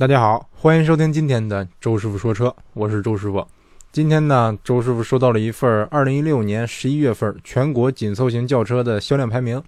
[0.00, 3.46] 大家好，欢迎收听今天的周师傅说车，我是周师傅。
[3.92, 9.62] 今天呢，周师傅收到了一份二零一六年十一月份全国紧凑型轿车的销量排名，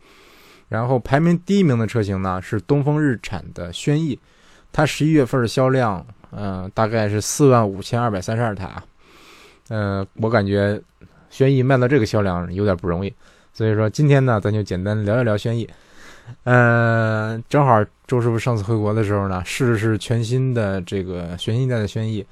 [0.71, 4.19] 然后排名第一名的车型呢是东风日产的轩逸，
[4.73, 8.83] 它十一月份的销量，嗯、大概是四万五千二百三十二台啊。
[9.69, 10.81] 嗯、我感觉
[11.29, 13.13] 轩逸卖到这个销量有点不容易，
[13.53, 15.69] 所以说今天呢，咱就简单聊一聊轩逸。
[16.45, 22.25] 嗯，正好周师傅上次回国的时候呢，试了试全新的这个全新一代的轩逸，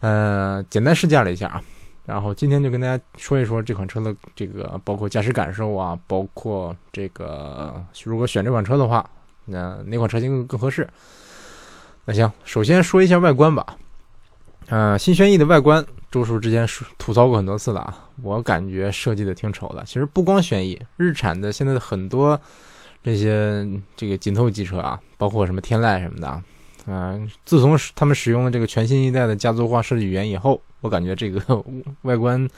[0.00, 1.62] 呃，简单试驾了一下啊。
[2.04, 9.08] 然后今天就跟大家说一说这款车的这个包括驾驶感受啊，包括这个如果选这款车的话，
[9.44, 10.88] 那、哪款车型更合适？
[12.04, 13.64] 那行，首先说一下外观吧。
[14.68, 16.66] 呃，新轩逸的外观，周叔之前
[16.98, 19.84] 吐槽过很多次了啊，我感觉设计的挺丑的。
[19.84, 22.40] 其实不光轩逸，日产的现在的很多
[23.02, 23.66] 这些
[23.96, 26.42] 这个紧凑级车啊，包括什么天籁什么的啊，
[26.86, 31.64] 嗯、自从他们使用了这个全新一代的家族化设计语言以后，我感觉这个
[32.02, 32.48] 外观，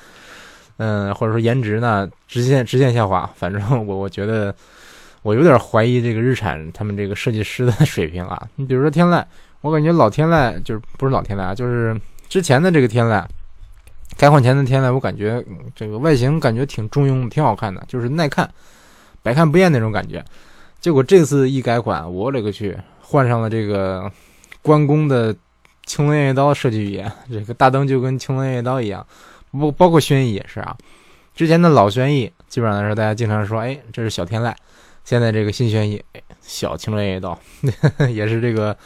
[0.79, 3.29] 嗯、或者说颜值呢，直线直线下滑。
[3.37, 4.55] 反正我我觉得，
[5.23, 8.49] 我有点怀疑这个日产他们这个设计师的 水平啊。
[8.57, 9.25] 你比如说天籁，
[9.61, 13.25] 我感觉老天籁就是不是老天籁啊，就是之前的这个天籁，
[14.17, 18.51] 改款前的天籁，我感觉、这个外形感觉挺中庸，挺好看的，就是耐看。
[19.25, 20.23] 百看不厌那种感觉。
[20.81, 24.13] 结果这次一改款，我勒个去，换上了这个
[24.61, 25.35] 关公的
[25.87, 29.07] 青龙偃月刀设计语言，这个大灯就跟青龙偃月刀一样，
[29.51, 30.77] 不包括轩逸也是啊。
[31.35, 34.55] 之前的老轩逸，基本上来说，大家经常说，哎，这是小天籁。
[35.05, 36.03] 现在这个新轩逸，
[36.43, 37.39] 小青龙偃月刀，
[38.13, 38.77] 也是这个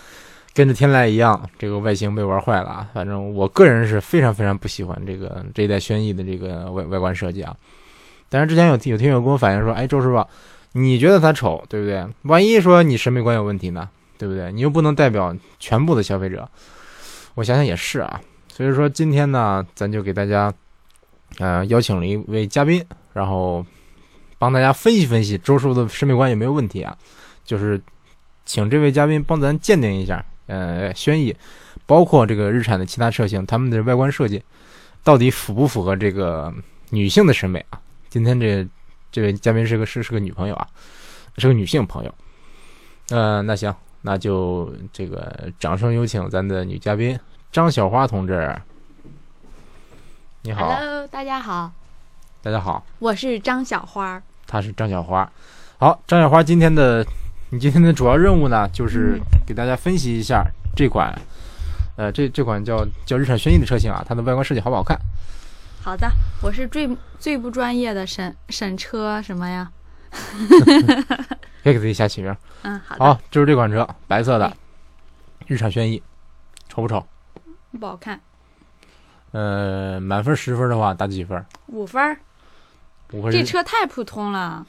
[0.55, 2.89] 跟着天籁一样，这个外形被玩坏了啊。
[2.95, 7.57] 反正我个人是非常非常不喜欢这个这一代轩逸的这个外外观设计啊。
[8.29, 10.27] 但是之前有有听友跟我反映说，哎，周师傅，
[10.73, 12.07] 你觉得它丑，对不对？
[12.23, 14.53] 万一说你审美观有问题呢，对不对？
[14.53, 16.49] 你又不能代表全部的消费者。
[17.35, 20.53] 我想想也是啊，所以说今天呢，咱就给大家，
[21.39, 23.65] 呃，邀请了一位嘉宾，然后
[24.39, 26.97] 帮大家分析分析周师傅的审美观有没有问题啊？
[27.45, 27.81] 就是
[28.45, 31.35] 请这位嘉宾帮咱鉴定一下，呃，轩逸，
[31.87, 34.43] 包括这个日产的其他车型，他们的外观设计
[35.03, 36.53] 到底符不符合这个
[36.91, 37.81] 女性的审美啊？
[38.19, 38.69] 今天这
[39.13, 40.67] 这位嘉宾是个是是个女朋友啊，
[41.37, 42.13] 是个女性朋友。
[43.11, 47.17] 呃，那行，那就这个掌声有请咱的女嘉宾
[47.53, 48.61] 张小花同志。
[50.43, 51.71] 你好 Hello，大家好，
[52.43, 54.21] 大家好，我是张小花。
[54.49, 55.31] 她是张小花。
[55.79, 57.07] 好，张小花今天的
[57.51, 61.17] 你今天的主要任务呢，就是给大家分析一下这款，
[61.97, 64.99] 呃，这这款叫叫日产轩逸的车型啊，它的外观设计好不好看？
[65.89, 66.07] 好的，
[66.43, 66.87] 我是最
[67.19, 69.73] 最不专业的审审车什么呀？
[71.65, 72.37] 可以给自己瞎起名。
[72.61, 74.55] 嗯，好的，好，就是这款车，白色的
[75.47, 76.03] 日产轩逸，
[76.69, 77.03] 丑不丑？
[77.81, 78.21] 不好看，
[79.31, 81.43] 呃，满分十分的话打几分？
[81.69, 82.19] 五分儿。
[83.15, 84.67] 五分这车太普通了，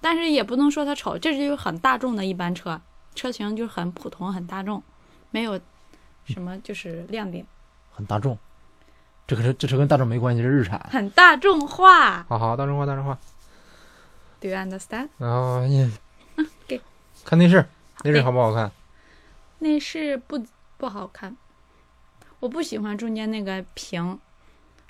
[0.00, 2.80] 但是也不能说它丑，这就是很大众的一般车，
[3.16, 4.80] 车型就是很普通、很大众，
[5.32, 5.58] 没有
[6.24, 7.44] 什么就是亮点，
[7.90, 8.38] 很大众。
[9.32, 10.78] 这可是这车跟大众没关系，是日产。
[10.90, 12.22] 很大众化。
[12.24, 13.18] 好好，大众化，大众化。
[14.38, 15.08] Do you understand？
[15.16, 15.90] 然后你
[16.66, 16.78] 给
[17.24, 17.64] 看内饰，
[18.04, 18.70] 内饰好不好看？
[19.60, 20.44] 内饰不
[20.76, 21.34] 不好看，
[22.40, 24.20] 我不喜欢中间那个屏，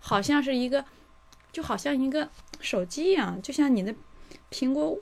[0.01, 0.85] 好像是一个，
[1.53, 2.29] 就好像一个
[2.59, 3.95] 手机一样，就像你的
[4.51, 4.99] 苹果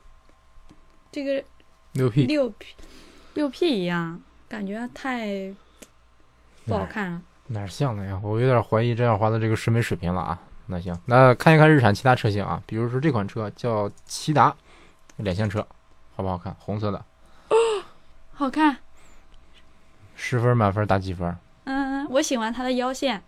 [1.11, 1.43] 这个
[1.93, 2.75] 六 P 六 P
[3.33, 4.21] 六 P 一样，
[4.51, 5.51] 感觉太
[6.67, 7.23] 不好看了。
[7.53, 8.19] 哪儿像的呀？
[8.23, 10.39] 我有点怀疑张小花的这个审美水平了啊。
[10.67, 14.55] 那行，那看一看日产其他车型啊，比如说这款车叫骐达，
[15.17, 15.67] 两厢车，
[16.15, 16.55] 好不好看？
[16.61, 17.05] 红色的，
[18.33, 18.77] 好看，
[20.15, 21.37] 十分满分打几分？
[21.65, 23.21] 嗯，我喜欢它的腰线。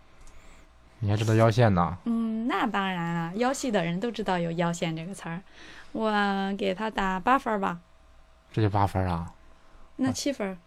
[0.99, 1.97] 你还知道腰线呢？
[2.05, 5.41] 嗯，那当然了，腰细的人都知道有腰线这个词儿。
[5.91, 6.09] 我
[6.57, 7.79] 给它打八分儿吧，
[8.53, 9.33] 这就八分啊？
[9.97, 10.57] 那七分儿。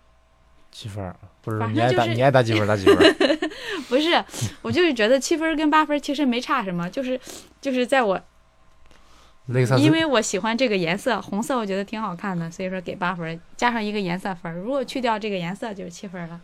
[0.71, 1.17] 七分儿？
[1.41, 2.97] 不是你爱打、就是你爱打几分打几分？
[3.89, 4.25] 不是，
[4.63, 7.21] 我就是觉得七分跟八分其实没差什么，就是
[7.61, 8.21] 就是在我，
[9.79, 14.53] 因为我喜欢这个颜色，红色我觉得挺好看的，所以说给八分，加上一个颜色分。
[14.55, 16.41] 如果去掉这个颜色，就是七分了。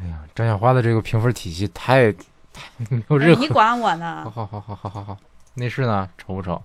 [0.00, 3.40] 哎呀，张小花的这个评分体系太太没有哎任何。
[3.40, 4.22] 你管我 好呢？
[4.24, 5.18] 好好好好好好，
[5.54, 6.62] 内饰呢丑不丑？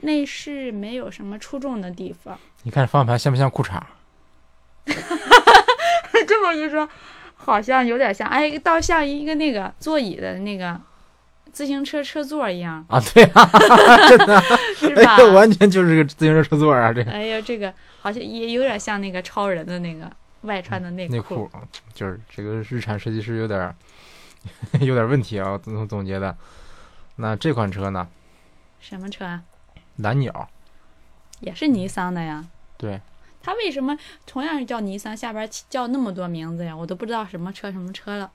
[0.00, 2.38] 内饰没有什么出众的地方。
[2.62, 3.80] 你看方向盘像不像裤衩？
[6.26, 6.88] 这么一说，
[7.44, 10.80] 好像有点像，哎，倒像一个那个座椅的那个
[11.52, 13.48] 自行车车座一样，啊，对啊，
[14.08, 14.40] 真的，
[14.76, 15.22] 是吧哎？
[15.22, 16.92] 呦，完全就是个自行车车座啊！
[16.92, 20.10] 这个哎呀，这个好像也有点像那个超人的那个
[20.42, 21.48] 外穿的内内裤，
[21.92, 23.74] 就是这个日产设计师有点儿
[24.80, 26.36] 有点问题啊，总总结的。
[27.16, 28.08] 那这款车呢？
[28.80, 29.42] 什么车啊？
[29.98, 30.48] 蓝鸟，
[31.40, 32.44] 也是尼桑的呀。
[32.76, 33.00] 对，
[33.44, 33.96] 它为什么
[34.26, 36.74] 同样是叫尼桑，下边起叫那么多名字呀？
[36.74, 38.30] 我都不知道什么车什么车了。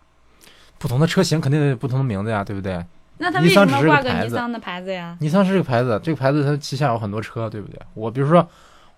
[0.77, 2.85] 不同的车型肯定有不同的名字呀，对不对？
[3.17, 5.17] 那它为什么挂个尼桑的牌子呀？
[5.19, 7.77] 尼桑是这个牌子，这个牌子它旗下有很多车，对不对？
[7.95, 8.47] 我比如说，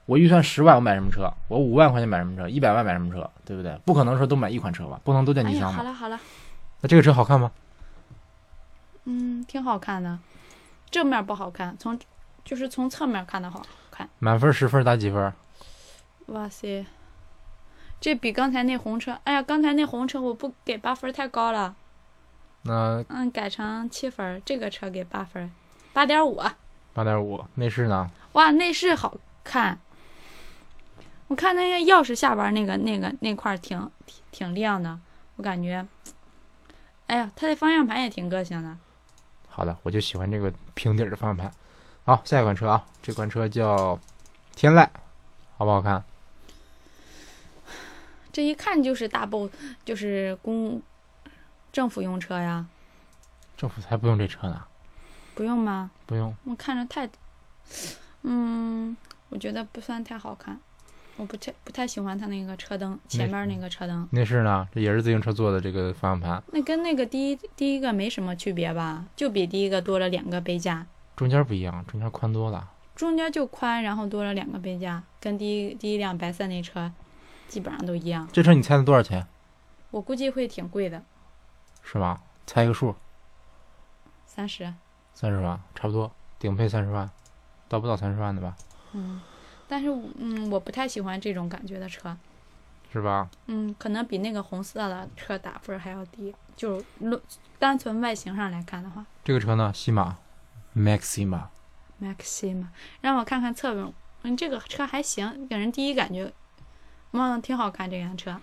[0.05, 1.31] 我预算十万，我买什么车？
[1.47, 2.47] 我五万块钱买什么车？
[2.47, 3.27] 一百万买什么车？
[3.45, 3.75] 对不对？
[3.85, 4.99] 不可能说都买一款车吧？
[5.03, 5.77] 不能都叫尼桑吧？
[5.77, 6.19] 好了好了，
[6.81, 7.51] 那这个车好看吗？
[9.05, 10.19] 嗯，挺好看的，
[10.91, 11.97] 正面不好看，从
[12.45, 14.07] 就是从侧面看的好看。
[14.19, 15.33] 满分十分打几分？
[16.31, 16.85] 哇塞，
[17.99, 21.75] 这比刚才那红车，哎呀，刚才那红车我不给八分太高了，
[22.61, 25.51] 那嗯，改成七分，这个车给八分，
[25.91, 26.41] 八点五。
[26.93, 27.43] 八点五。
[27.55, 28.09] 内饰呢？
[28.31, 29.77] 哇，内饰好看，
[31.27, 34.97] 我看那个钥匙下边那个那个那块儿挺挺挺亮的，
[35.35, 35.85] 我感觉，
[37.07, 38.77] 哎呀，它的方向盘也挺个性的。
[39.49, 41.51] 好的，我就喜欢这个平底儿的方向盘。
[42.05, 43.99] 好，下一款车啊，这款车叫
[44.55, 44.87] 天籁，
[45.57, 46.01] 好不好看？
[48.31, 49.51] 这一看就是大 BOSS，
[49.83, 50.81] 就是公
[51.71, 52.65] 政府用车呀，
[53.57, 54.63] 政府才不用这车呢，
[55.35, 55.91] 不用吗？
[56.05, 56.33] 不用。
[56.45, 57.09] 我看着太，
[58.23, 58.95] 嗯，
[59.29, 60.59] 我觉得不算太好看，
[61.17, 64.67] 我不太不太喜欢它那个车灯前面那个车灯，内饰呢？
[64.73, 69.05] 这也是自行车做的这个方向盘，那跟那个第一第一个没什么区别吧？
[69.15, 70.85] 就比第一个多了两个杯架，
[71.15, 72.69] 中间不一样，中间宽多了。
[72.93, 76.91] 中间就宽，然后多了两个杯架，跟第一第一辆白色那车
[77.51, 78.25] 基本上都一样。
[78.31, 79.27] 这车你猜它多少钱？
[79.89, 81.03] 我估计会挺贵的，
[81.83, 82.21] 是吧？
[82.47, 82.95] 猜一个数，
[84.25, 84.73] 三十，
[85.13, 86.09] 三十万，差不多，
[86.39, 87.11] 顶配三十万，
[87.67, 88.55] 到不到三十万的吧？
[88.93, 89.19] 嗯，
[89.67, 92.15] 但是嗯，我不太喜欢这种感觉的车，
[92.93, 93.29] 是吧？
[93.47, 97.21] 嗯，可能比那个红色的车打分还要低，就论
[97.59, 100.17] 单纯外形上来看的话这个车呢，西马
[100.73, 102.67] ，Maxima，，Maxima，
[103.01, 106.31] 让我看看侧面，嗯，这个车还行，给人第一感觉，
[107.11, 108.35] 嗯，挺好看这辆车，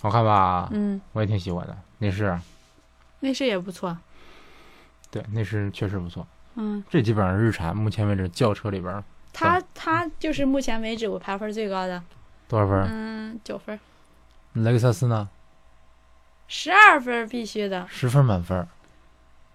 [0.00, 0.68] 好看吧？
[0.72, 1.76] 嗯，我也挺喜欢的。
[1.98, 2.38] 内饰，
[3.20, 3.96] 内饰也不错，
[5.10, 6.26] 对，内饰确实不错。
[6.54, 12.02] 嗯，这基本上日产目前为止轿车里边儿它它就是目前为止我排分最高的，
[12.48, 12.86] 多少分？
[12.90, 13.78] 嗯，九分，
[14.54, 15.28] 雷克萨斯呢？
[16.48, 18.66] 十二分必须的，十分满分。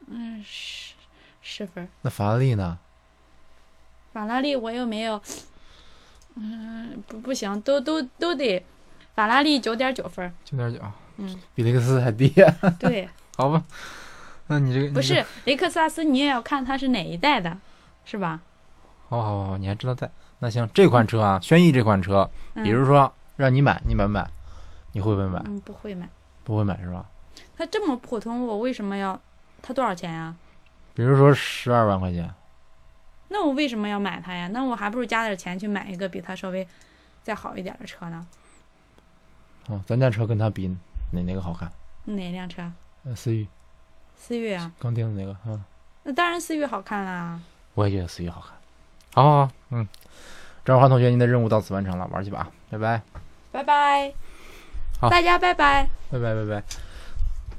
[0.08, 0.94] 嗯，十
[1.42, 1.90] 十分。
[2.02, 2.78] 那法拉利呢？
[4.14, 5.22] 法拉利我又没有，
[6.36, 8.64] 嗯，不不行，都都都得，
[9.16, 10.80] 法拉利九点九分儿，九点九，
[11.18, 12.34] 嗯，比雷克萨斯还低。
[12.80, 13.08] 对，
[13.38, 13.64] 好吧，
[14.48, 17.58] 那你这个不是雷克萨斯，你也要看它是哪一代的，
[18.06, 18.42] 是吧？
[19.10, 20.10] 好好好好，你还知道在？
[20.40, 24.28] 那行，这款车啊，轩逸这款车，嗯、比如说让你买，你买不买？
[24.92, 25.42] 你会不会买？
[25.46, 26.10] 嗯，不会买，
[26.44, 27.06] 不会买是吧？
[27.56, 29.20] 它这么普通，我为什么要？
[29.62, 30.36] 它多少钱呀？
[30.94, 32.30] 比如说十二万块钱，
[33.34, 34.48] 那我为什么要买它呀？
[34.54, 36.66] 那我还不如加点钱去买一个比它稍微
[37.24, 38.28] 再好一点的车呢？
[39.68, 40.68] 啊，咱家车跟它比
[41.12, 41.72] 哪哪个好看？
[42.06, 42.62] 哪辆车？
[43.06, 43.48] 呃，思域
[44.16, 44.72] 思域啊？
[44.78, 45.64] 刚定的那个，嗯，
[46.04, 47.40] 那当然思域好看啦。
[47.74, 48.52] 我也觉得思域好看。
[49.16, 49.88] 好好好，嗯，
[50.64, 53.02] 张华同学，您的任务到此完成了，玩去吧啊，拜拜，
[53.52, 54.14] 拜拜，
[55.00, 55.90] 好大家拜拜。
[56.12, 56.64] 拜拜拜拜。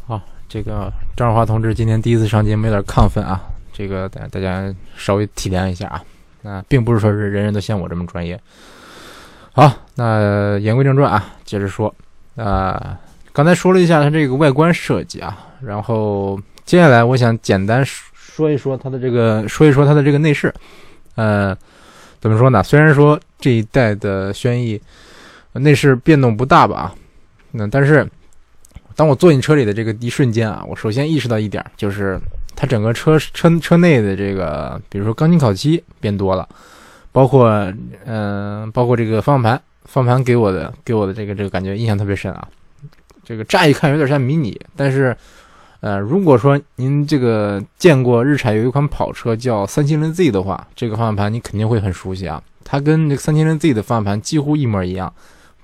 [0.07, 6.03] 好，这个张少华同志今天第一次上节目有点亢奋啊，这个大大家稍微体谅一下啊。
[6.41, 8.41] 那并不是说是人人都像我这么专业。
[9.53, 11.95] 好，那言归正传啊，接着说。
[12.37, 12.99] 呃，
[13.33, 20.53] 刚才说了一下它这个外观设计啊，然后接下来我想简单说一说它的这个，说一说它的这个内饰。
[21.15, 21.57] 呃，
[22.21, 22.63] 怎么说呢？
[22.63, 24.81] 虽然说这一代的轩逸
[25.53, 26.95] 内饰变动不大吧啊，
[27.53, 28.05] 那但是
[28.97, 32.19] 当我坐进车里的这个一瞬间啊，我首先意识到一点，就是
[32.57, 36.49] 它整个车车车内的这个，比如说钢筋烤漆变多了，
[37.13, 37.73] 包括
[38.05, 42.47] 嗯、包括这个方向盘，方向盘给我的给我的这个这个感觉印象特别深啊。
[43.25, 45.17] 这个乍一看有点像迷你，但是
[45.81, 52.43] 呃，如果说您这个见过日产有一款跑车叫三七零 Z 的话，这个方向盘你肯定会很熟悉啊。
[52.65, 55.13] 它跟这个三七零 Z 的方向盘几乎一模一样。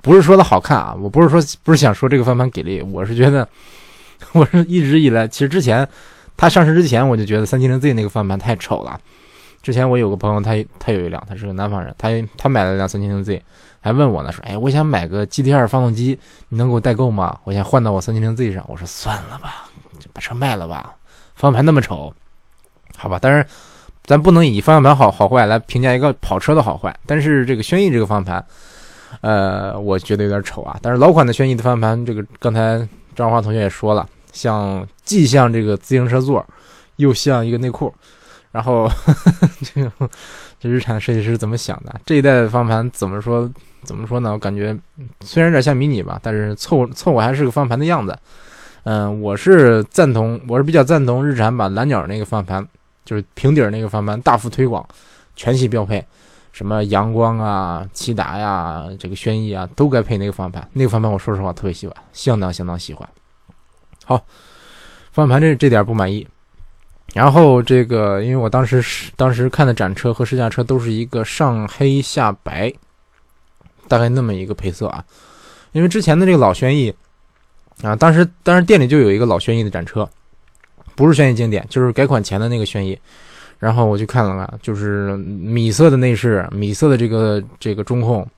[0.03, 3.47] 不是说它好看啊，我不是说不是想说这个方向盘给力，我是觉得，
[4.33, 5.87] 我是一直以来，其实之前
[6.41, 8.99] 它上市之前我就觉得三七零 Z 那个方向盘太丑了。
[9.61, 13.43] 之前我有个朋友，他他有一辆，他是个南方人，他他买了辆三七零 Z，
[13.83, 16.19] 还问我呢，说，哎，我想买个 GT 二发动机，
[16.49, 17.39] 你能给我代购吗？
[17.45, 18.65] 我想换到我三七零 Z 上。
[18.69, 19.69] 我说算了吧，
[19.99, 20.95] 就把车卖了吧，
[21.35, 22.11] 方向盘那么丑，
[22.97, 23.19] 好吧。
[23.21, 23.47] 但是
[24.05, 26.99] 咱不能以方向盘好好坏来评价一个跑车的好坏。
[27.05, 28.43] 但是这个轩逸这个方向盘。
[29.21, 30.79] 呃，我觉得有点丑啊。
[30.81, 36.45] 但是老款的轩逸的方向盘，这个刚才张华同学也说了，像既像这个自行车座，
[36.97, 37.93] 又像一个内裤。
[38.53, 40.11] 然后呵 呵这个
[40.59, 42.01] 这日产设计师怎么想的？
[42.05, 43.49] 这一代的方向盘怎么说？
[43.85, 44.33] 怎么说呢？
[44.33, 44.77] 我感觉
[45.21, 48.19] 虽然有点像迷你吧，但是凑凑合还是个方向盘的样子。
[48.83, 52.69] 嗯，我是赞同，我是比较赞同日产把蓝鸟那个方向盘，
[53.05, 54.85] 就是平底那个方向盘大幅推广，
[55.37, 56.05] 全系标配，
[56.51, 60.69] 什么阳光啊、骐达呀、这个轩逸啊，都该配那个方向盘。
[60.73, 63.09] 那个方向盘我说实话特别喜欢，相当相当喜欢。
[64.11, 64.17] 好，
[65.13, 66.27] 方向盘这这点不满意。
[67.15, 72.73] 然后这个，因为我当时是当时看的展车和试驾车都是一个上黑下白，
[73.87, 75.05] 大概那么一个配色啊。
[75.71, 76.93] 因为之前的这个老轩逸
[77.83, 80.09] 啊，当时当时店里就有一个老轩逸的展车，
[80.97, 82.99] 不是轩逸经典，就是改款前的那个轩逸。
[83.61, 88.29] 然后我去看了看，就是米色的内饰，米色的这个这个中控，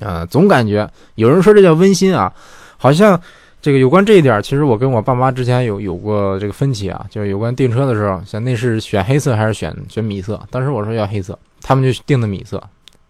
[0.00, 2.32] 啊，总感觉有人说这叫温馨啊，
[2.78, 3.20] 好像。
[3.60, 10.40] 这个有关这一点，其实我跟我爸妈之前有有过这个分歧啊，就是有关订车的时候，像内饰选黑色还是选选米色？
[10.48, 12.62] 当时我说要黑色，他们就定的米色。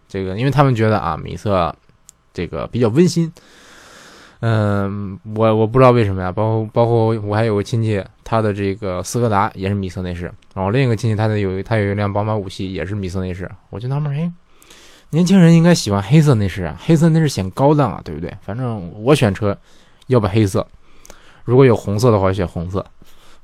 [0.07, 1.73] 这个因为他们觉得啊，米色
[2.33, 3.31] 这个比较温馨。
[4.39, 6.31] 嗯，我我不知道为什么呀。
[6.31, 10.31] 包括包括我还有个亲戚，他的这个斯柯达也是米色内饰。
[10.55, 13.47] 然后另一个亲戚他的有他有一辆宝马五系也是米色内饰。
[13.69, 14.31] 我就纳闷，哎，
[15.11, 18.33] 年轻人应该喜欢黑色内饰啊，黑色内饰显高档啊，对不对？
[18.41, 19.55] 反正我选车。
[20.09, 20.65] 要不黑色，
[21.45, 22.83] 如果有红色的话，选红色，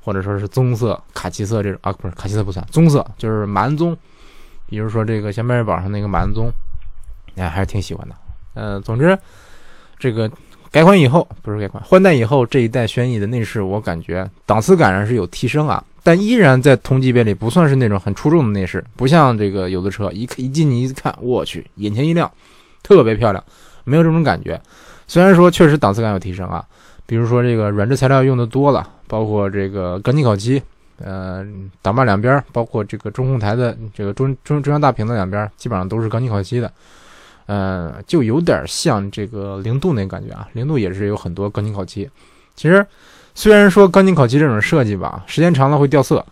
[0.00, 3.96] 或者说是棕色、卡其色这种啊，不是卡其色不算，棕色就是蛮棕，
[4.66, 6.50] 比如说这个像迈锐宝上那个蛮棕，
[7.36, 8.14] 哎，还是挺喜欢的。
[8.54, 9.16] 嗯，总之，
[9.96, 10.28] 这个
[10.72, 22.28] 改款以后不是改款换代以后，这一代轩逸的内饰我感觉档次感上是有提升啊，但依然在同级别里不算是那种很出众的内饰，不像这个有的车一一进去一看，我去，眼前一亮，
[22.82, 23.44] 特别漂亮，
[23.84, 24.60] 没有这种感觉。
[25.06, 26.64] 虽然说确实档次感有提升啊，
[27.06, 30.60] 比如说这个软质材料用的多了，包括这个钢筋烤漆，
[30.98, 31.46] 呃，
[31.80, 36.72] 挡把两边，包括这个中控台的这个中中中央大屏的两边，基本上都是钢筋烤漆的，
[37.46, 42.10] 呃，就有点像这个零度那感觉啊，零度也是有很多钢筋烤漆。
[42.56, 42.84] 其实
[43.34, 46.24] 虽然说钢筋烤漆这种设计吧，时间长了会掉色，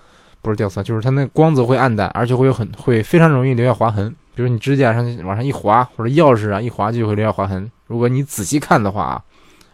[0.42, 4.14] 不是掉色，就是它那光泽会暗淡，而且会有很会非常容易留下划痕。
[4.34, 7.70] 比如你指甲上往上一划，或者钥匙啊一划就会留下划痕。
[7.86, 9.22] 如果你仔细看的话啊，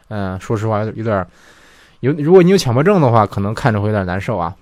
[0.08, 1.26] 嗯，说实话有有点
[2.00, 4.54] 有，如果你有强迫症的话，可能看着会有点难受啊。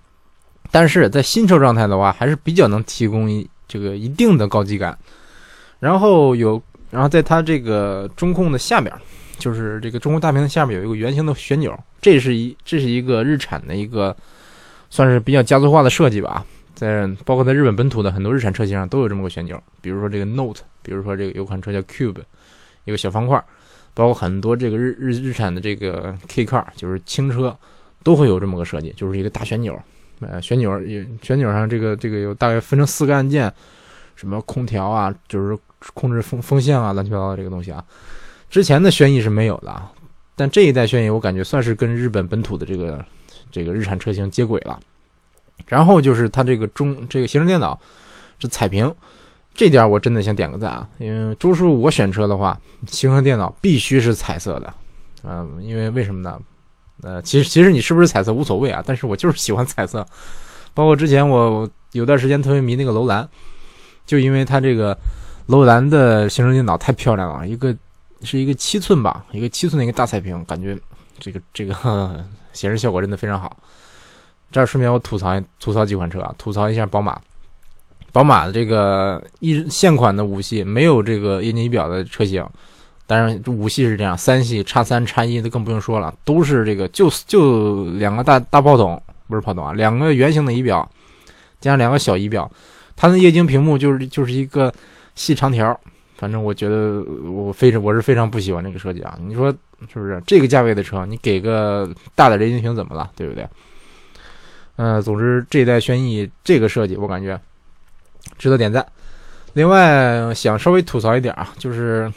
[0.71, 4.97] 但是在新车状态的话，还是比较能提供一这个一定的高级感。
[5.81, 8.93] 然后有，然后在它这个中控的下面，
[9.39, 14.15] 就是这个中控大屏的下面有一个圆形的旋钮，这是一这是一个日产的一个
[14.91, 16.45] 算是比较家族化的设计吧。
[16.79, 22.21] 在包括在日本本土的很多日产车型上都有这么个旋钮，比如说这个 Note，比如说这个有款车叫 Cube，
[22.85, 23.45] 一个小方块，
[23.95, 27.57] 包括很多这个日日日产的这个 K Car，就是轻车，
[28.05, 29.77] 都会有这么个设计，就是一个大旋钮，
[30.21, 30.81] 呃，旋钮
[31.21, 33.53] 旋钮上这个这个有大概分成四个按键，
[34.15, 35.59] 什么空调啊，就是
[35.95, 37.85] 控制风风向啊，乱七八糟的这个东西啊，
[38.49, 39.83] 之前的轩逸是没有的，
[40.37, 43.05] 但这一代轩逸我感觉算是跟日本本土的这个
[43.51, 44.79] 这个日产车型接轨了。
[45.67, 47.79] 然后就是它这个中这个行车电脑
[48.39, 48.95] 是彩屏，
[49.55, 50.89] 这点我真的想点个赞啊！
[50.99, 54.75] 因为周叔我选车的话，行车电脑必须是彩色的，
[55.25, 56.41] 嗯，因为为什么呢？
[57.03, 60.07] 呃，其实其实你是不是彩色无所谓啊，但是我就是喜欢彩色。
[60.75, 63.29] 包括之前我有段时间特别迷那个楼兰，
[64.07, 64.97] 就因为它这个
[65.47, 67.77] 楼兰的行车电脑太漂亮了，一个
[68.23, 70.79] 是一个七寸吧，一个七寸的一个大彩屏，感觉
[71.19, 71.75] 这个这个
[72.53, 73.57] 显示效果真的非常好。
[74.51, 77.21] 这儿顺便我吐槽吐槽几款车啊，吐槽一下宝马。
[78.11, 82.45] 宝马的这个一现款的五系没有这个液晶仪表的车型，
[83.07, 90.89] 当然五系是这样，三系叉三叉一的更不用说了，都是这个就就两个大大炮筒，不是炮筒啊，两个圆形的仪表
[91.61, 92.51] 加上两个小仪表，
[92.97, 94.73] 它的液晶屏幕就是就是一个
[95.15, 95.79] 细长条。
[96.17, 97.01] 反正我觉得
[97.31, 99.17] 我非常我是非常不喜欢这个设计啊。
[99.23, 99.53] 你说
[99.93, 100.21] 是不是？
[100.27, 103.09] 这个价位的车，你给个大的液晶屏怎么了？
[103.15, 103.47] 对不对？
[104.79, 107.39] 嗯，总之这一代轩逸这个设计，我感觉
[108.39, 108.87] 值得点赞。
[109.55, 112.09] 另外，想稍微吐槽一点啊，就是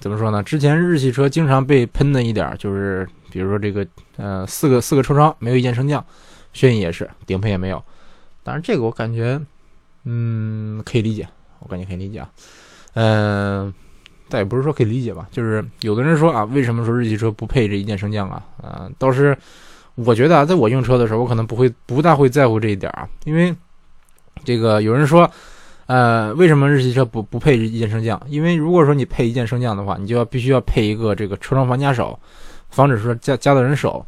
[0.00, 0.42] 怎么说呢？
[0.42, 3.86] 之前日系车经常被喷的一点，就是比如说这个
[4.18, 6.04] 呃四个四个车窗没有一键升降，
[6.52, 7.82] 轩逸也是顶配也没有。
[8.42, 9.40] 当然这个我感觉
[10.04, 11.26] 嗯可以理解，
[11.60, 12.28] 我感觉可以理解啊。
[12.92, 13.72] 嗯，
[14.28, 18.44] 但也不是说可以理解吧，就是有的人说啊，为什么说日系车不配这一键升降啊？
[18.62, 19.34] 啊，倒是。
[19.96, 23.54] 我觉得啊，在我用车的时候，我可能不会不大会在乎这一点啊，因为
[24.44, 25.30] 这个有人说，
[25.86, 28.20] 呃，为什么日系车不不配一键升降？
[28.28, 32.18] 因为如果说你配一键升降的话，你就要必须要配一个这个车窗防夹手，
[32.70, 34.04] 防止说夹夹到人手。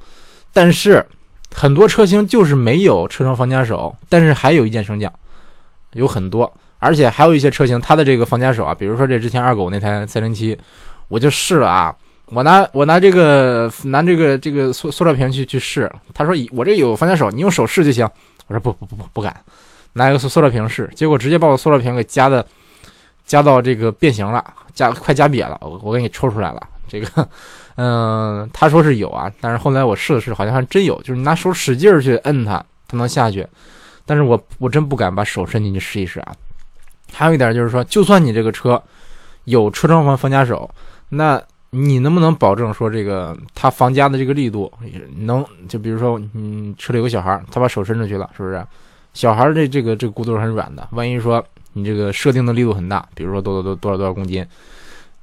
[0.53, 1.07] 但是
[1.55, 5.13] 很多车型就是没有车窗防夹手，但是还有一键升降，
[5.93, 10.59] 有很多，而且还有一些车型它的这个防夹手啊，比如说这之前二狗那台三零七，
[11.09, 11.95] 我就试了啊，
[12.27, 18.09] 我拿我拿这个拿这个这个塑塑料瓶去去试，他说我这有防夹手，你用手试就行。
[18.49, 19.35] 我说不不不不不敢。
[19.93, 22.45] 拿一个塑塑料瓶试，结果直接把我塑料瓶给夹的，
[23.25, 25.57] 夹到这个变形了，夹快夹瘪了。
[25.63, 26.69] 我我给你抽出来了。
[26.89, 27.29] 这个，
[27.77, 33.47] 嗯，他说是有啊，但是后来我试了试，好像还真有，就是你拿手使劲去摁它，它能下去。
[34.05, 36.35] 但是我我真不敢把手伸进去试一试啊。
[37.13, 38.81] 还有一点就是说，就算你这个车
[39.45, 40.71] 有车窗防防夹手，
[41.09, 44.73] 那你能不能保证说这个他防夹的这个力度
[45.19, 45.45] 能？
[45.69, 48.65] 就比如说，嗯，车里有个小孩，他把手伸出去了，是不是？
[49.13, 54.47] 小孩这这个这个骨头是很软的，万一说你这个设定的力度很大，比如说多多多多少多少公斤，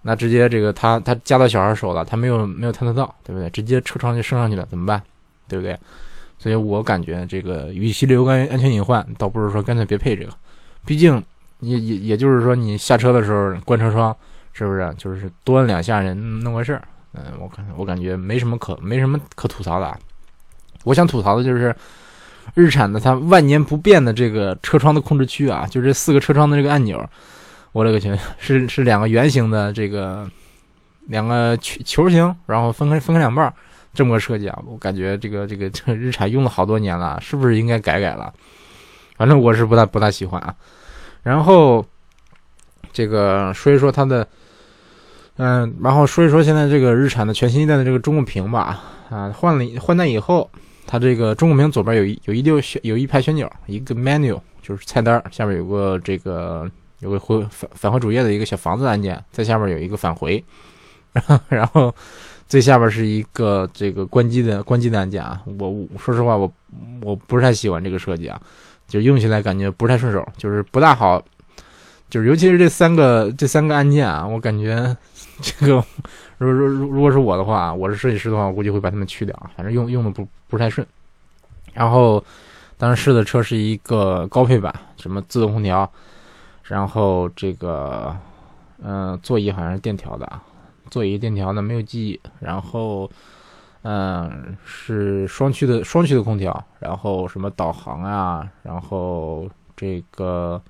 [0.01, 3.49] 那直接这个他他夹到小孩手了，他没有没有探测到，对不对？
[3.51, 5.01] 直接车窗就升上去了，怎么办？
[5.47, 5.77] 对不对？
[6.39, 10.31] 所以我感觉这个与其留个安全隐患，倒不如说干脆别配这个，
[10.85, 11.23] 毕竟
[11.59, 14.13] 也也也就是说你下车的时候关车窗，
[14.53, 16.81] 是不是就是多两下人弄个事儿？
[17.13, 19.99] 嗯，我感我感觉没什么可没什么可吐槽的啊。
[20.83, 21.75] 我想吐槽的就是。
[22.55, 27.01] 日产的它万年不变的这个车窗的控制区啊，就这四个车窗的这个按钮，
[27.71, 30.29] 我勒个去，是是两个圆形的这个
[31.07, 33.51] 两个球球形，然后分开分开两半
[33.93, 38.33] 这么个设计啊，我感觉这个这个日产用了好多年了，是不是应该改改了？
[39.15, 40.53] 反正我是不大不大喜欢啊。
[41.21, 41.83] 然后
[42.91, 44.27] 这个说一说它的，
[45.37, 50.49] 嗯，然后说一说现在这个日产的全新一代的这个中控屏吧，啊，换了换代以后。
[50.85, 60.43] 它这个中控屏左边有一有一溜旋有一排旋钮，一个 menu 就是菜单，下面有个这个有个回返返回主页的一个小房子按键，在下面有一个返回，
[61.47, 61.91] 然后
[62.47, 65.41] 最下边是一个这个关机的关机的按键啊。
[65.57, 66.51] 我说实话，我
[67.01, 68.39] 我不是太喜欢这个设计啊，
[68.85, 71.23] 就用起来感觉不太顺手，就是不大好，
[72.13, 74.95] 就是尤其是这三个这三个按键啊，我感觉
[75.41, 75.83] 这个。
[76.37, 80.85] 如如如如果是我的话，我是设计师的话，我估计会把它们去掉，反正用用的不不太顺。
[81.73, 82.23] 然后
[82.77, 85.91] 当时试的车是一个高配版，什么自动空调，
[86.65, 88.15] 然后这个
[88.83, 90.31] 嗯座椅好像是电调的，
[90.91, 92.21] 座椅电调的没有记忆。
[92.39, 93.09] 然后
[93.81, 100.61] 嗯是双区的双区的空调，然后什么导航啊，然后这个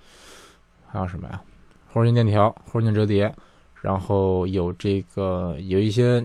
[0.94, 1.42] 还有什么呀？
[1.92, 3.34] 后视镜电调，后视镜折叠。
[3.82, 6.24] 然后有这个有一些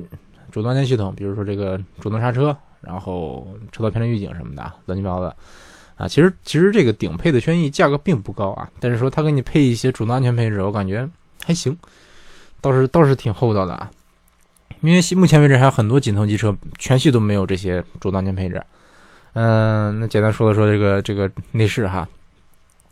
[0.53, 5.35] 主动安全系统，比如说这个主动刹车，然后车道偏离预警什么的，乱七八糟的
[5.97, 6.07] 啊。
[6.07, 11.09] 其实其实这个顶配的轩逸价格并不高啊，但是说它给你配一些主动安全配置，我感觉
[11.45, 11.77] 还行，
[12.61, 13.91] 倒是倒是挺厚道的啊。
[14.83, 18.63] 因为目前为止还有很多紧凑级车全系都没有这些主动安全配置。
[19.33, 22.09] 嗯，那简单说了说这个这个内饰哈，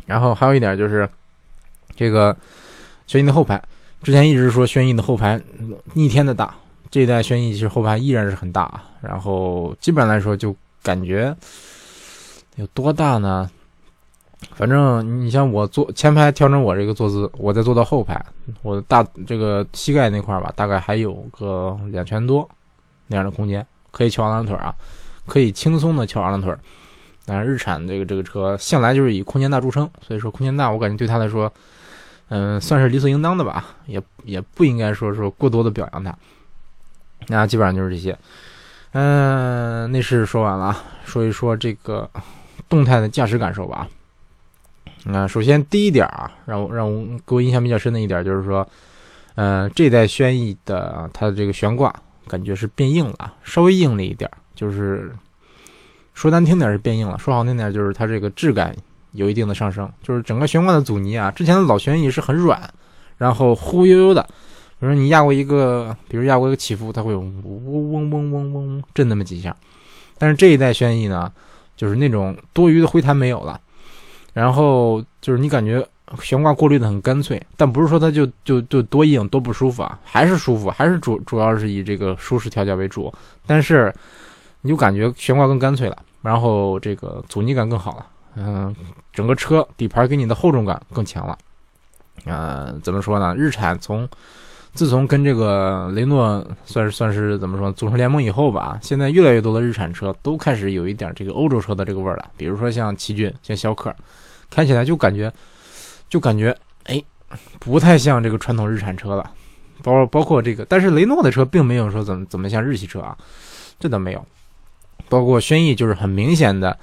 [0.06, 1.08] 然后还有一点就是
[1.96, 2.36] 这个
[3.06, 3.60] 轩逸的后排。
[4.02, 5.40] 之前一直说轩逸的后排
[5.94, 6.54] 逆天的大，
[6.90, 11.34] 这一代轩逸其实后排依然是很大，然后基本上来说就感觉
[12.54, 13.50] 有多大呢？
[14.54, 18.24] 反正你像我坐前排调整我这个坐姿，我再坐到后排，
[18.62, 22.48] 我的大这个膝盖那块吧，大概还有个两拳多
[23.08, 24.72] 那样的空间，可以翘二郎腿啊，
[25.26, 26.54] 可以轻松的翘二郎腿。
[27.24, 31.52] 但是日产这个这个车向来就是以空间大著称，所以说空间大，我感觉对他来说。
[32.28, 36.16] 嗯，算是理所应当的吧，也也不应该说说过多的表扬它。
[37.28, 38.18] 那基本上就是这些。
[38.92, 42.08] 嗯，内饰说完了，说一说这个
[42.68, 43.86] 动态的驾驶感受吧。
[45.04, 48.66] 那首先第一点啊，让我让我给我印象比较深的一点就是说，
[49.34, 51.94] 呃，这代轩逸的它的这个悬挂
[52.26, 55.14] 感觉是变硬了，稍微硬了一点，就是
[56.14, 58.74] 说难听点是变硬了，说好听点就是它这个质感。
[59.16, 62.72] 有一定的上升，就是整个悬挂的阻尼啊，之前的老轩逸是很软，
[63.18, 64.22] 然后忽悠悠的。
[64.78, 69.56] 比如说你压过一个，比如压过一个起伏，它会嗡嗡嗡嗡嗡嗡震那么几下。
[70.18, 71.32] 但是这一代轩逸呢，
[71.76, 73.58] 就是那种多余的灰弹没有了，
[74.34, 75.86] 然后就是你感觉
[76.20, 83.12] 悬挂过滤的很干脆，但不是说它就就就多硬多不舒服啊，还是舒服，还是主主要是以这个舒适调教为主。
[83.46, 83.92] 但是
[84.60, 88.06] 你就感觉悬挂更干脆了，然后这个阻尼感更好了。
[88.36, 88.74] 嗯，
[89.12, 91.36] 整个车底盘给你的厚重感更强了。
[92.24, 93.34] 呃，怎么说呢？
[93.34, 94.08] 日产从
[94.74, 102.30] 自从跟这个雷诺算是算是怎么说组成联盟以后吧，现在越来越多的日产车都开始有一点这个欧洲车的这个味儿了。
[102.36, 103.94] 比如说像奇骏、像逍客，
[104.50, 105.32] 开起来就感觉
[106.10, 107.02] 就感觉哎，
[107.58, 109.30] 不太像这个传统日产车了。
[109.82, 113.16] 包包括这个，但是雷诺的车并没有说怎么怎么像日系车啊，
[113.78, 114.26] 这倒没有。
[115.08, 116.76] 包括轩逸就是很明显的，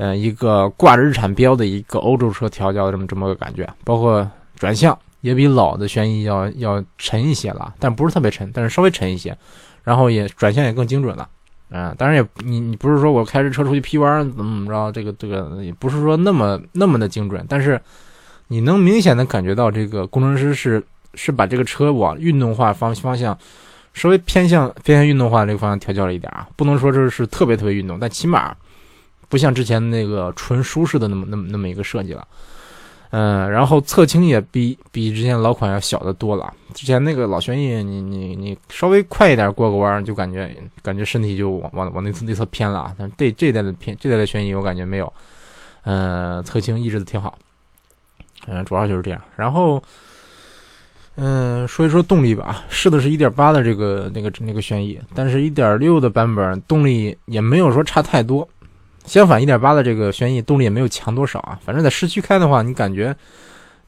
[0.00, 3.68] 呃，一个挂着日产标的一个欧洲车调教的这么这么个感觉。
[3.84, 9.36] 包括转向也比老的轩逸要要沉一些了，但不是特别沉，但是稍微沉一些。
[9.84, 11.28] 然后也转向也更精准了，
[11.70, 17.80] 啊，当然也你你不是说我开着车出去劈弯怎么怎么着，这个这个也不是说那么那么的精准，但是
[18.48, 20.82] 你能明显的感觉到这个工程师是
[21.14, 23.36] 是把这个车往运动化方方向
[23.94, 28.54] 稍微偏向偏向运动化这个方向调教了一点啊，不能说这是特别特别运动，但起码
[29.30, 32.28] 不像之前那个纯舒适的那么那么那么一个设计了。
[33.12, 36.52] 嗯，然后侧倾也比比之前老款要小的多了。
[36.74, 40.48] 之前那个老轩逸，你你你稍微快一点过个弯，就感觉
[40.80, 42.94] 感觉身体就往往往那侧那侧偏了。
[42.96, 45.12] 但这这代的偏这代的轩逸，我感觉没有，
[45.82, 47.36] 嗯，侧倾抑制的挺好。
[48.46, 49.20] 嗯，主要就是这样。
[49.34, 49.82] 然后，
[51.16, 58.48] 嗯，说一说动力吧，试的是1.8的这个那个那个轩逸，但是1.6的版本动力也没有说差太多。
[59.04, 61.58] 相反，一点八的这个轩逸动力也没有强多少啊。
[61.64, 63.14] 反正在市区开的话，你感觉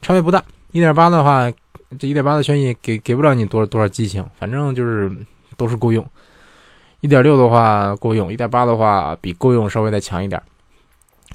[0.01, 0.43] 差别不大。
[0.71, 1.51] 一点八的话，
[1.97, 5.09] 这一点八的轩逸给给不了你多少多少激情，反正就是
[5.55, 6.05] 都是够用。
[6.99, 10.41] 一点六的话够用，一点八的话比够用稍微再强一点。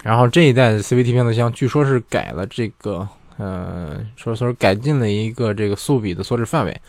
[0.02, 6.80] 然后这一代的 CVT 变速箱据说是改了这个，呃，说说改进了一个这个速比的缩制范围，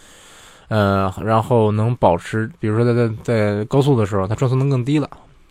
[0.68, 5.10] 呃，然后能保持，比如说在在在高速的时候，它转速能更低了。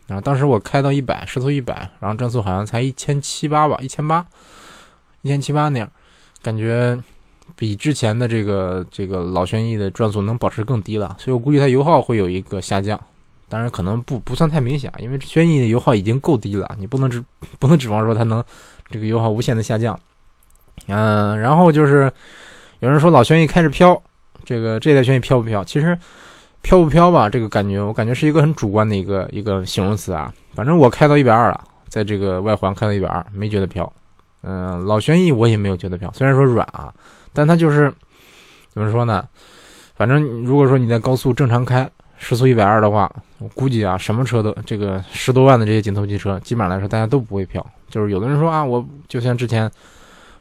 [0.09, 4.27] 然后当时我开到一百，时速一百，然后转速好像才一千七八吧，一千八，
[5.21, 5.89] 一千七八那样，
[6.43, 6.99] 感觉
[7.55, 12.99] 比之前的这个这个老轩逸的转速能保持更低了，所以我估计它油耗会有一个下降，
[13.51, 17.23] 当然可能不不算太明显，因为轩逸的油耗已经够低了，你不能指
[17.61, 18.43] 不能指望说它能
[18.91, 20.01] 这个油耗无限的下降。
[20.87, 22.11] 嗯，然后就是
[22.81, 24.03] 有人说老轩逸开始飘，
[24.43, 25.63] 这个这代轩逸飘不飘？
[25.63, 25.99] 其实。
[26.63, 27.29] 飘不飘吧？
[27.31, 30.33] 这个感觉，我感觉是一个很主观的一个一个形容词啊。
[30.55, 33.91] 反正我开到一百二了，在这个外环开到一百二，没觉得飘。
[34.43, 36.93] 嗯，老轩逸我也没有觉得飘，虽然说软啊，
[37.33, 37.93] 但它就是
[38.69, 39.27] 怎么说呢？
[39.97, 47.65] 反正如果说你在高速正常开，时速一百二的话，我估计啊，什么车都这个十多万的这些紧凑级车，基本上来说大家都不会飘。
[47.89, 49.71] 就是有的人说啊，我就像之前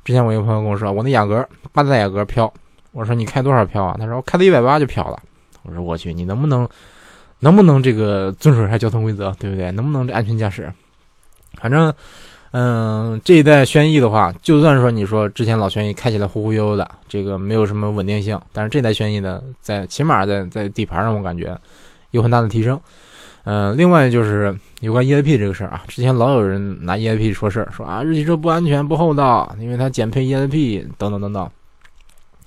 [0.03, 2.51] 之前我一个朋友跟我说，我那雅阁八代雅阁飘，
[2.91, 3.95] 我说你开多少飘啊？
[3.99, 5.19] 他说我开到一百八就飘了。
[5.67, 6.67] 我说我去，你能不能，
[7.39, 9.71] 能不能这个遵守一下交通规则，对不对？
[9.73, 10.71] 能不能这安全驾驶？
[11.61, 11.93] 反正，
[12.51, 21.57] 嗯，这一代轩逸的话，就算说你说之前老轩逸开起来忽忽悠悠的，这个没有什么稳定性，但是这代轩逸呢，在起码在在底盘上，我感觉
[22.11, 22.79] 有很大的提升。
[23.43, 31.49] 嗯，另外就是有关 EIP 这个事儿啊，之前老有人拿 EIP 说事儿，说啊日系车不安全不厚道，因为它减配 EIP 等等等等。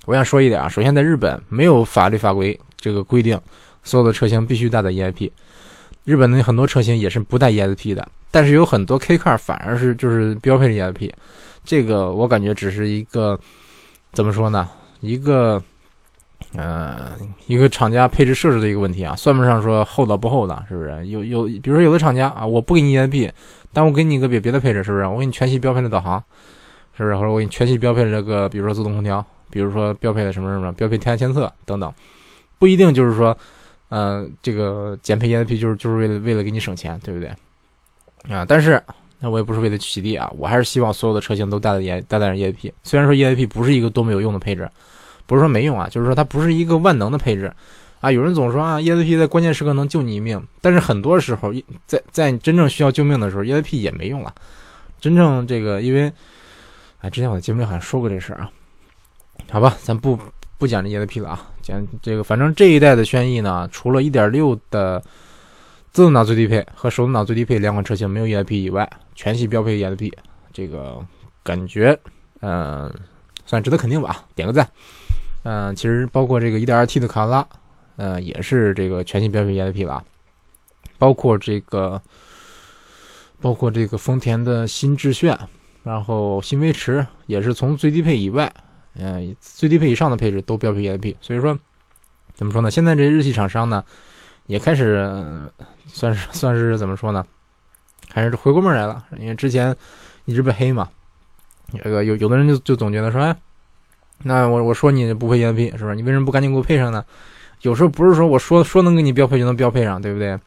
[0.05, 2.59] 我想说一点啊，首先在日本没有法律法规。
[2.81, 3.39] 这个规定，
[3.83, 5.31] 所有的车型必须带的 EIP。
[6.03, 11.11] 日本的很多车型也是不带 EIP 的，但是有很多 K car 反而是就是标配的 EIP。
[11.63, 13.39] 这个我感觉只是一个
[14.11, 14.67] 怎么说呢？
[14.99, 15.61] 一个
[16.55, 17.11] 呃，
[17.45, 21.07] 一个厂家配置设置的一个问题啊，算不上说厚道不厚道，是不是？
[21.07, 23.31] 有有，比如说有的厂家啊，我不给你 EIP，
[23.71, 25.05] 但我给你一个别别的配置，是不是？
[25.05, 26.21] 我给你全系标配的导航，
[26.97, 27.15] 是不是？
[27.15, 31.93] 或者我给你全系标配的这个，比如说自动空调，比如说标配的什么什么，标配天气监测等等。
[32.61, 33.35] 不一定就是说，
[33.89, 37.27] 呃，这个减配 EIP 就是就是为了为了给你省钱，对不对？
[38.31, 38.79] 啊，但是
[39.17, 42.71] 那我也不是为了取缔啊，我还是希望所有的车型都带了 E 带带上 EIP。
[42.83, 44.69] 虽然说 EIP 不是一个多么有用的配置，
[45.25, 47.51] 不是说没用啊，就是说它不是一个万能的配置
[47.99, 48.11] 啊。
[48.11, 51.51] 有人总说啊，EIP 在关键时刻能救你一命，但是很多时候
[51.87, 54.31] 在在你真正需要救命的时候，EIP 也没用了。
[54.99, 56.13] 真正这个，因为
[57.01, 58.51] 啊，之前我在节目里好像说过这事儿啊，
[59.49, 60.19] 好吧，咱不。
[60.61, 65.03] 不讲这 EIP 了啊，讲这个，反正这一代的轩逸呢，除了1.6的
[65.91, 70.13] 自动挡最低配和手动挡最低配两款车型没有 EIP 以外，全系标配 EIP，
[70.53, 71.03] 这个
[71.41, 71.97] 感觉，
[72.41, 72.93] 嗯，
[73.43, 74.69] 算值得肯定吧，点个赞。
[75.41, 77.47] 嗯，其实包括这个 1.2T 的卡罗拉，
[77.95, 80.03] 嗯，也是这个全系标配 EIP 了，
[80.99, 81.99] 包括这个，
[83.41, 85.35] 包括这个丰田的新致炫，
[85.81, 88.53] 然后新威驰也是从最低配以外。
[88.95, 91.57] 嗯，最低配以上的配置都标配 EIP，所以说
[92.33, 92.69] 怎么说呢？
[92.69, 93.83] 现在这日系厂商呢，
[94.47, 95.09] 也开始
[95.87, 97.25] 算是算是怎么说呢？
[98.09, 99.75] 开始回过味来了，因为之前
[100.25, 100.89] 一直被黑嘛。
[101.81, 103.35] 这个有有的人就就总觉得说，哎，
[104.23, 105.93] 那我我说你不配 EIP 是吧？
[105.93, 107.05] 你为什么不赶紧给我配上呢？
[107.61, 110.37] 有时候不是说我说说能给你标配就能标配上，对不对？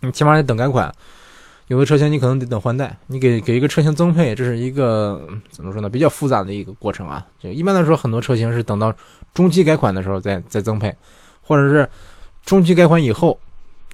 [0.00, 0.92] 你起码得等改款。
[1.70, 5.88] 有的车型你可能得等换代，你给给一个车型增配，这是一个怎么说呢？
[5.88, 7.24] 比较复杂的一个过程啊。
[7.38, 8.92] 就一般来说，很多车型是等到
[9.32, 10.92] 中期改款的时候再再增配，
[11.40, 11.88] 或者是
[12.44, 13.38] 中期改款以后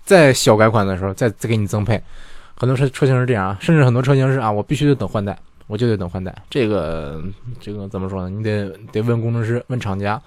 [0.05, 2.03] 再小改款的时候再再给你增配。
[2.55, 6.35] 很多车车型是这样啊，甚至很多车型是啊，我必须得等换代，我就得等换代。
[6.49, 7.23] 这个
[7.61, 8.31] 这个怎么说呢？
[8.31, 10.19] 你得得问工程师，问厂家。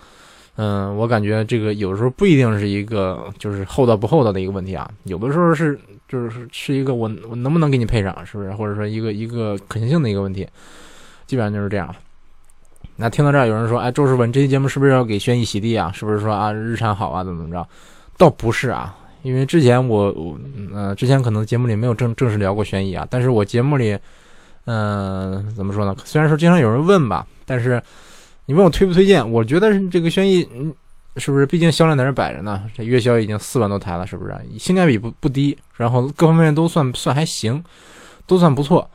[0.58, 8.52] 嗯，我感觉这个有时候不一定是一个就是厚道不厚道的一个问题啊，有的时候是就是是一个我我能不能给你配上，是不是？
[8.52, 10.46] 或者说一个一个可行性的一个问题，
[11.28, 11.96] 基本上就是这样。
[12.98, 15.90] 那听到这儿，有人说，哎，周师傅，你这期节目是不是要给轩逸洗地啊？
[15.94, 17.66] 是不是说啊日产好啊，怎么怎么着？
[18.18, 20.38] 倒不是啊，因为之前我我
[20.74, 23.98] 呃之前可能节目里没有正正式聊过轩逸啊，但是我节目里
[24.66, 25.96] 嗯怎么说呢？
[26.04, 27.82] 虽然说经常有人问吧，但是。
[28.46, 29.32] 你问我推不推荐？
[29.32, 30.74] 我觉得这个轩逸，嗯，
[31.18, 31.46] 是不是？
[31.46, 34.34] 毕竟销量在这摆着呢，这月销已经四万多台了，是不是？
[34.58, 37.64] 性价比不不低，然后各方面都算算还行，
[38.26, 38.90] 都算不错。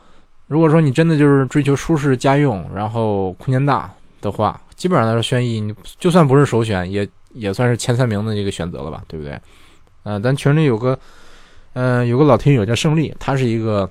[0.46, 9.38] 如果说你真的就是追求舒适、家用，然后空间大的话，基本上来说，轩逸你就算不是首选，也也算是前三名的一个选择了吧，对不对？
[10.04, 10.98] 嗯，咱群里有个，
[11.72, 13.90] 嗯，有个老听友叫胜利，他是一个，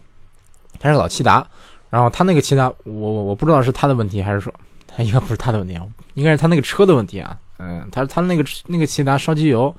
[0.79, 1.45] 他是老骐达，
[1.89, 4.53] 然后他那个骐达，我我我不知道是他的问题还是说
[4.87, 5.03] 他。
[5.03, 7.37] 应该不是他的问题啊，应该是他那个车的问题啊。
[7.59, 9.73] 嗯，他他那个那个骐达烧机油，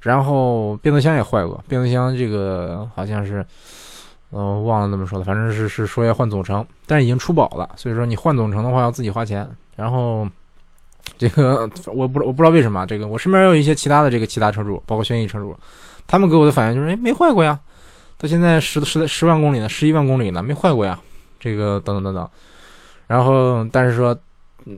[0.00, 3.44] 然后变速箱也坏过，变速箱这个好像是，
[4.32, 9.48] 嗯，忘了怎么说了，反正是是说要换总成，但是已经出保了，所以说你换总成的话要自己花钱。
[9.76, 10.26] 然后
[11.18, 15.56] 这个我不我不知道为什么这个我身边有一些其他的这个骐达车主，包括轩逸车主，
[16.06, 17.60] 他们给我的反应就是哎没坏过呀，
[18.18, 20.98] 到现在十十十万公里呢，十一万公里呢没坏过呀，
[21.38, 22.28] 这个等等等等，
[23.06, 24.18] 然后但是说。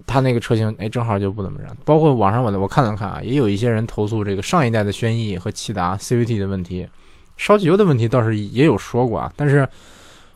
[0.06, 1.76] 他那个车型，哎，正好就不怎么样。
[1.84, 6.88] 包括网上我我看了看啊，也有一些人投诉这个上一代的轩逸和骐达 CVT 的问题，
[7.36, 9.32] 烧机油的问题倒是也有说过啊。
[9.36, 9.68] 但是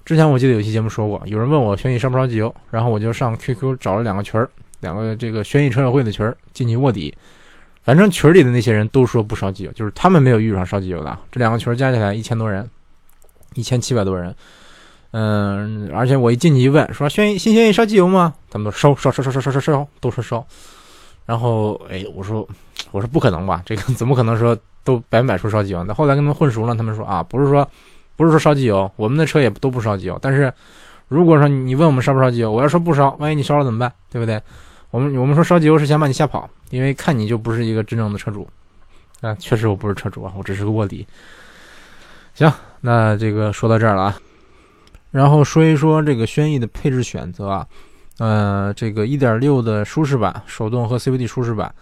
[0.04, 4.48] 之前我记得有期节目说过，有人问我轩逸烧不烧机油，然后我就上 QQ 找了两个群儿，
[4.80, 7.14] 两个这个轩逸车友会的群儿进去卧底，
[7.82, 11.18] 反正群里的那些人都说不烧机油，就是他们没有遇上烧机油的。
[11.32, 12.68] 这两个群加起来一千多人，
[13.54, 14.34] 一千七百多人。
[15.12, 18.32] 嗯，而且我一进去一问，说轩逸新轩逸烧机油吗？
[18.50, 20.46] 他们烧烧烧烧烧烧烧，都说烧。
[21.26, 22.46] 然后哎，我说
[22.92, 25.82] 我说不可能吧，这个怎么可能说都百分百说烧机油？
[25.84, 27.68] 那后来跟他们混熟了，他们说啊，不是说
[28.16, 30.18] 不是说烧机油，我们的车也都不烧机油。
[30.22, 30.52] 但是
[31.08, 33.92] 如果说你问我们烧不烧机油，我要说不烧，万一你烧了怎么办？
[34.10, 34.40] 对不对？
[34.90, 38.48] 我们我们说烧机油是想把你吓跑，因为看你就不是一个真正的车主。
[39.20, 41.06] 啊，确实我不是车主啊，我只是个卧底。
[42.34, 44.16] 行，那这个说到这儿了啊。
[45.10, 47.66] 然后说一说这个轩逸的配置选择啊，
[48.18, 51.74] 呃，这个1.6的舒适版手动和 CVT 舒适版，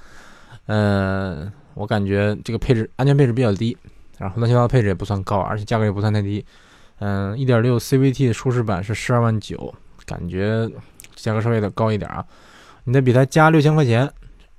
[0.67, 3.77] 呃，我感觉这个配置安全配置比较低，
[4.19, 6.45] 然后乱七八糟配置也不算高，而且价格也不算太低。
[7.01, 9.73] 嗯，1.6 CVT 的舒适版是十二万九，
[10.07, 10.69] 感觉
[11.14, 12.25] 价格稍微有点高一点啊。
[12.85, 14.11] 你得比它加六千块钱，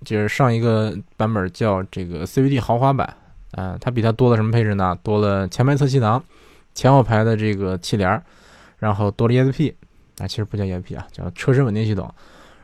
[0.06, 3.14] 就是上一个版本叫这个 CVT 豪华版，
[3.54, 4.96] 嗯，它比它多了什么配置呢？
[5.02, 6.24] 多了前排侧气囊，
[6.74, 8.22] 前后排的这个气帘。
[8.80, 9.74] 然后多了 ESP，
[10.18, 12.12] 啊，其实不叫 ESP 啊，叫车身稳定系统。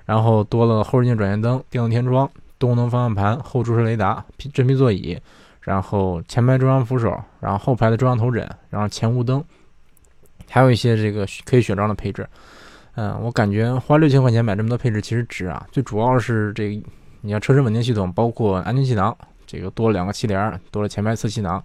[0.06, 4.24] 然后多了后视镜转向灯、电动天窗、多功能方向盘、后驻车雷达、
[4.54, 5.20] 真皮座椅，
[5.62, 9.44] 然后前排中央扶手，然后后排的中央头枕，然后前雾灯，
[10.48, 12.28] 还有一些这个可以选装的配置。
[12.94, 15.66] 嗯，我感觉花六千块钱买这么多配置其实值啊。
[15.72, 16.88] 最主要是这个，
[17.22, 21.62] 你像车身稳定系统，包括安全气囊，这个多了两个气帘，多了前排侧气囊。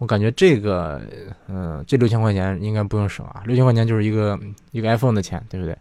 [0.00, 0.98] 我感觉这个，
[1.46, 4.38] 嗯，这六千块钱应该不用省啊，六千块钱就是一个
[4.70, 5.76] 一个 iPhone 的钱，对不对？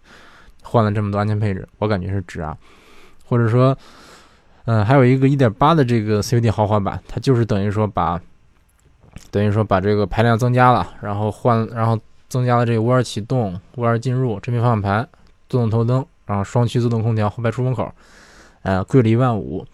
[0.62, 2.58] 换了这么多安全配置，我感觉是值啊。
[3.26, 3.76] 或者说，
[4.66, 8.20] 嗯，还有一个1.8的这个 CVT 豪华版，它就是等于说把，
[9.32, 15.08] 等于说把这个排量增加了，然后换，然后增加了这个无钥匙启动、无钥匙进入、真皮方向盘、
[15.48, 17.90] 自动头灯，然后双区自动空调、后排出风口，
[18.64, 19.66] 呃，贵了一万五。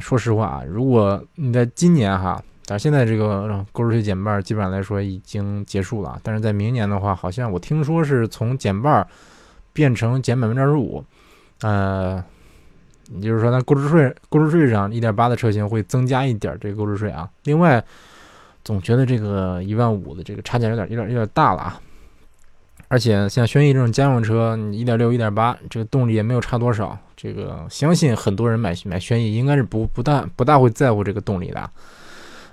[0.00, 2.42] 说实话啊，如果你在今年哈。
[2.70, 9.08] 但是现在这个购置税减半基本上来说已经结束了，但是在明年的话，好像我听说是从减半
[9.72, 11.02] 变成减百分之二十五，
[11.62, 12.22] 呃，
[13.14, 17.26] 也就是说，它购置税购置税上一点八的车型会增加一点这个购置税啊。
[17.44, 17.82] 另外，
[18.62, 21.80] 总觉得这个一万五的这个差价有点有点有点大了啊。
[22.88, 31.70] 而且像轩逸这种家用车，你一点六一点八这个动力也没有差多少，这个相信很多人买买轩逸应该是不不大不大会在乎这个动力的。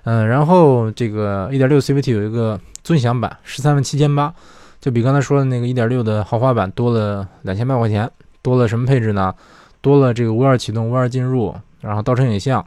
[0.05, 4.33] 嗯，然后这个1.6 CVT 有一个尊享版，十三万七千八，
[4.79, 8.09] 就比刚才说的那个1.6的豪华版多了两千八块钱，
[8.41, 9.33] 多了什么配置呢？
[9.81, 12.63] 多了这个无钥匙启动、无钥匙进入，然后倒车影像，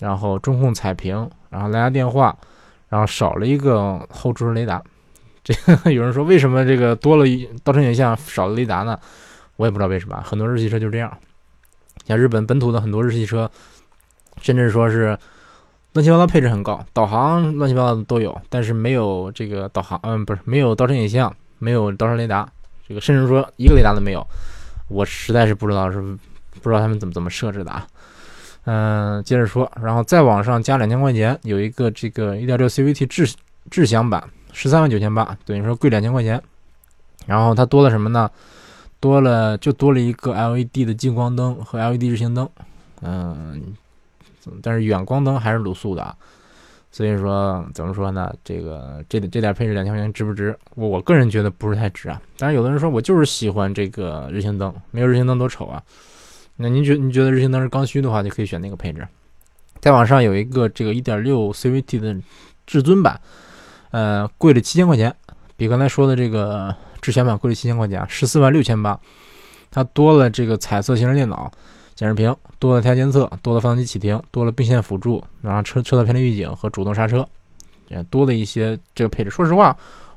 [0.00, 2.36] 然后中控彩屏，然后蓝牙电话，
[2.88, 4.82] 然后少了一个后驻车雷达，
[5.44, 8.98] 这个有人说为什么这个多了一倒车影像少了雷达呢？
[9.56, 11.14] 我也不知道为什么，很多日系车就这样。
[12.06, 13.50] 像日本本土的很多日系车，
[14.40, 15.18] 甚至说是
[15.94, 22.48] 乱七八糟配置很高，导航乱七八糟的都有，但是没有这个导航，嗯，不是没有倒车影像，没有倒车雷达，
[22.86, 24.26] 这个甚至说一个雷达都没有。
[24.88, 27.86] 我实在是不知道是不知道他们怎么怎么设置的啊。
[28.64, 33.34] 嗯，接着说，然后再往上加两千块钱，有一个这个1.6 CVT 智
[33.70, 34.22] 智享版，
[34.52, 36.40] 十三万九千八，等于说贵两千块钱。
[37.26, 38.30] 然后它多了什么呢？
[39.00, 42.48] 多了就多了一个 LED 的近光灯和 LED 日行灯，
[43.00, 43.62] 嗯，
[44.62, 46.14] 但是远光灯还是卤素的啊，
[46.90, 48.32] 所以说怎么说呢？
[48.44, 50.56] 这个这这点配置两千块钱值不值？
[50.74, 52.20] 我我个人觉得不是太值啊。
[52.36, 55.82] 当然有的人说我就是喜欢这个日行灯，没有日行灯多丑啊。
[56.56, 59.06] 那您觉您觉得日行灯是刚需的话，就可以选那个配置。
[59.80, 62.16] 再往上有一个这个1.6 CVT 的
[62.66, 63.20] 至尊版，
[63.90, 65.14] 呃，贵了七千块钱，
[65.56, 66.74] 比刚才说的这个。
[67.00, 68.98] 智享版贵了七千块钱，十四万六千八。
[69.70, 71.48] 它多了这个彩色行车电脑、
[71.98, 77.26] 显示屏，多了胎监测，多了发动机启停，多了并线辅助，然后车车道偏离预警和主动刹车，
[77.88, 79.30] 也多了一些这个配置。
[79.30, 79.76] 说实话，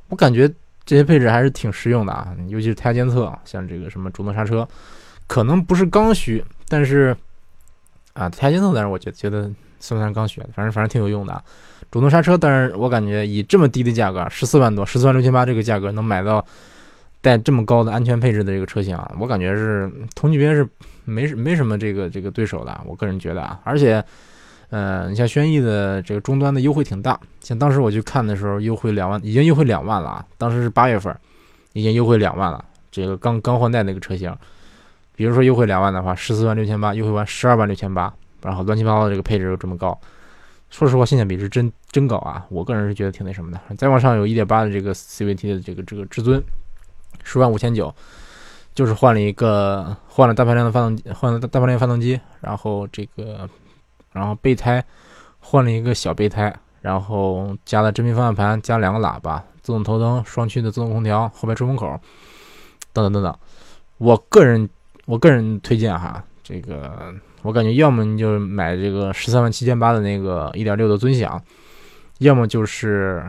[0.10, 0.48] 我感觉
[0.86, 4.68] 这些配置还是挺实用的啊，尤其是胎监测，像这个什么主动刹车，
[5.26, 7.18] 可能不是刚需，但是
[8.14, 10.40] 啊，胎监测，但是我觉觉得算不算刚需？
[10.54, 11.44] 反正反正挺有用的。
[11.90, 16.46] 主动刹车，但是我感觉以这么低的价格，十四万多，十四万六千八这个价格能买到。
[17.22, 20.68] 带这么高的安全配置的这个车型啊，我感觉是同级别是
[21.06, 24.04] 没没什么这个这个对手的，我个人觉得啊，而且，
[24.70, 31.16] 呃，你像轩逸的这个终端的优惠挺大，像当时我去看的时候，优惠两万，已经优惠两万了啊，当时是八月份，
[31.74, 34.36] 已经优惠两万了，这个刚刚换代那个车型，
[35.16, 40.00] 比如说优惠两万的话，十四万六千八，优惠完十二万六千八，然后乱七八糟的这个配置又这么高，
[40.72, 43.60] 说实话性价比是真真高啊，我个人是觉得挺那什么的。
[43.78, 46.42] 再往上有一点八的这个 CVT 的这个这个至尊。
[47.24, 47.94] 十万五千九，
[48.74, 53.48] 就是换了一个换了大排量的发动机，换了大排量发动机，然后这个，
[54.12, 54.84] 然后备胎
[55.40, 62.00] 换了一个小备胎，然后加了真皮方向盘，加两个喇叭，自动头灯，双区的自动空调，后排出风口，
[62.94, 63.36] 等等等等。
[63.98, 64.70] 我个人
[65.06, 71.42] 我个人推荐哈，这个我感觉要么你就买这个十三万七千八的那个一点六的尊享，
[72.20, 73.24] 要么就是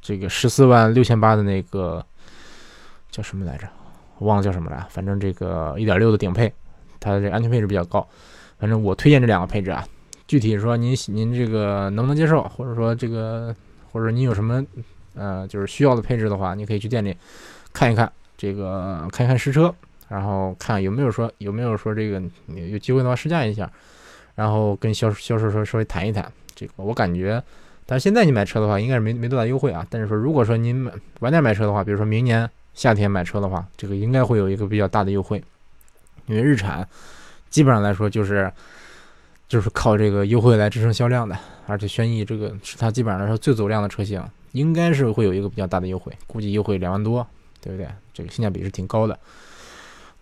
[0.00, 2.04] 这个十四万六千八的那个。
[3.12, 3.68] 叫什么来着？
[4.18, 4.88] 我忘了叫什么了。
[4.90, 6.52] 反正这个一点六的顶配，
[6.98, 8.04] 它的这安全配置比较高。
[8.58, 9.86] 反正我推荐这两个配置啊。
[10.26, 13.54] 具体说您您这个能不能接受，或者说这个
[13.90, 14.64] 或者您有什么
[15.14, 17.14] 呃就是需要的配置的话，你可以去店里
[17.72, 19.74] 看一看，这个看一看实车，
[20.08, 23.70] 然后看有没有说有没有说这个有机会的话试驾一下，
[24.34, 26.24] 然后跟销销售说稍微谈一谈。
[26.54, 27.42] 这个我感觉，
[27.84, 29.84] 但是现在你买车的话，应该是没没多大优惠啊。
[29.90, 30.88] 但是说如果说您
[31.20, 32.48] 晚点买车的话，比如说明年。
[32.74, 35.42] 夏天买车的话，这个应该会有一个比较大的优惠，
[36.26, 36.88] 因为日产
[37.50, 38.50] 基本上来说就是
[39.48, 47.26] 就是靠这个优惠来支撑销量的，而且轩逸这个是它基本上来说最走量的车型，应该是会有一个比较大的优惠，估计优惠两万多，
[47.60, 47.86] 对不对？
[48.14, 49.18] 这个性价比是挺高的。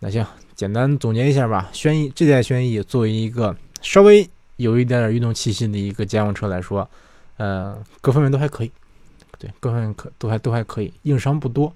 [0.01, 6.89] 那行，简单总结一下吧，轩逸这代轩逸作为一个稍微有一点点运动气息的一个家用车来说，
[7.37, 8.73] 呃，各方面都还可以，
[9.39, 11.73] 对，各方面可都还都还可以，硬伤不多。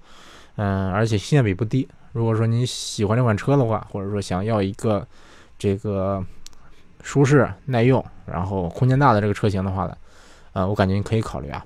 [0.56, 1.88] 嗯，而且性价比不低。
[2.12, 5.06] 如果说你喜欢这款车的话，或者说想要一个
[5.58, 6.24] 这个
[7.02, 9.96] 舒适耐用，然后空间大的这个车型的话呢，
[10.52, 11.64] 呃，我感觉你可以考虑啊。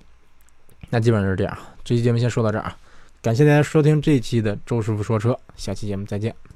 [0.90, 2.76] 那基本上就是这样，这期节目先说到这儿啊，
[3.20, 6.47] 感谢大家收听这一期的周师傅说车，下期节目再见。